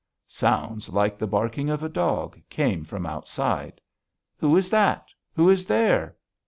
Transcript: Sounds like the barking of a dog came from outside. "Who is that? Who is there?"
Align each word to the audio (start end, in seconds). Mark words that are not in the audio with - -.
Sounds 0.27 0.89
like 0.89 1.19
the 1.19 1.27
barking 1.27 1.69
of 1.69 1.83
a 1.83 1.87
dog 1.87 2.35
came 2.49 2.83
from 2.83 3.05
outside. 3.05 3.79
"Who 4.37 4.57
is 4.57 4.71
that? 4.71 5.09
Who 5.35 5.47
is 5.47 5.67
there?" 5.67 6.17